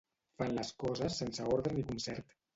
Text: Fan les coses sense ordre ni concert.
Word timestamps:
Fan 0.41 0.55
les 0.59 0.71
coses 0.85 1.19
sense 1.25 1.47
ordre 1.53 1.77
ni 1.77 1.87
concert. 1.93 2.37